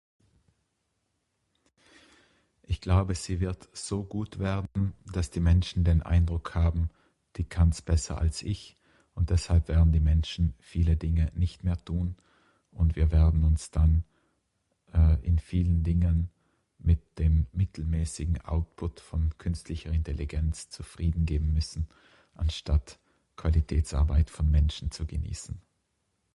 [2.63, 6.89] Ich glaube Sie wird so gut werden, dass die Menschen den Eindruck haben,
[7.35, 8.79] die kanns besser als ich
[9.13, 12.15] und deshalb werden die Menschen viele Dinge nicht mehr tun
[12.71, 14.03] und wir werden uns dann
[14.91, 16.31] eh in vielen Dingen
[16.79, 21.87] mit dem mittelmäßigen Output von künstlicher Intelligenz zufriedengeben müssen
[22.33, 22.97] anstatt
[23.35, 25.61] Qualitätsarbeit von Menschen zu genießen.